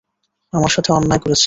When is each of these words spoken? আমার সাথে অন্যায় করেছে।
আমার 0.53 0.71
সাথে 0.71 0.89
অন্যায় 0.91 1.19
করেছে। 1.19 1.39